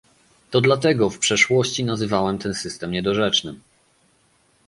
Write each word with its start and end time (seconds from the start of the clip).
To 0.51 0.61
dlatego 0.61 1.09
w 1.09 1.19
przeszłości 1.19 1.83
nazywałem 1.83 2.37
ten 2.37 2.53
system 2.53 2.91
niedorzecznym 2.91 3.61